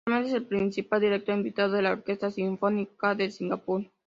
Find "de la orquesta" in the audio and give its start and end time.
1.75-2.31